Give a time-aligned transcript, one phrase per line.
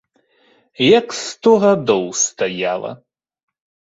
[0.99, 2.91] Як сто гадоў стаяла!